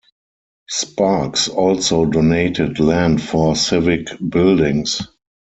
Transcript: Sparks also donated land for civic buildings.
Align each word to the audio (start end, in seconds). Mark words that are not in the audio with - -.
Sparks 0.67 1.47
also 1.47 2.05
donated 2.05 2.79
land 2.79 3.21
for 3.21 3.55
civic 3.55 4.07
buildings. 4.31 5.07